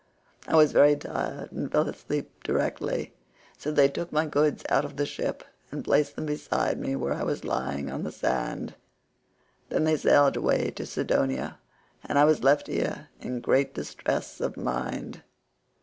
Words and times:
I 0.47 0.55
was 0.55 0.71
very 0.71 0.95
tired 0.95 1.51
and 1.51 1.71
fell 1.71 1.87
asleep 1.87 2.41
directly, 2.43 3.13
so 3.55 3.71
they 3.71 3.87
took 3.87 4.11
my 4.11 4.25
goods 4.25 4.63
out 4.67 4.83
of 4.83 4.97
the 4.97 5.05
ship, 5.05 5.43
and 5.71 5.83
placed 5.85 6.15
them 6.15 6.25
beside 6.25 6.79
me 6.79 6.95
where 6.95 7.13
I 7.13 7.21
was 7.21 7.43
lying 7.43 7.87
upon 7.89 8.01
the 8.01 8.11
sand. 8.11 8.73
Then 9.69 9.83
they 9.83 9.97
sailed 9.97 10.35
away 10.35 10.71
to 10.71 10.87
Sidonia, 10.87 11.59
and 12.03 12.17
I 12.17 12.25
was 12.25 12.41
left 12.43 12.65
here 12.65 13.09
in 13.19 13.41
great 13.41 13.75
distress 13.75 14.39
of 14.41 14.57
mind." 14.57 15.21